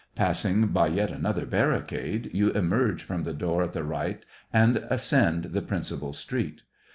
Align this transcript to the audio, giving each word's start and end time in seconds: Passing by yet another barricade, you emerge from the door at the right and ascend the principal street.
Passing 0.15 0.65
by 0.69 0.87
yet 0.87 1.11
another 1.11 1.45
barricade, 1.45 2.31
you 2.33 2.49
emerge 2.53 3.03
from 3.03 3.21
the 3.21 3.35
door 3.35 3.61
at 3.61 3.73
the 3.73 3.83
right 3.83 4.25
and 4.51 4.77
ascend 4.89 5.43
the 5.53 5.61
principal 5.61 6.11
street. 6.11 6.61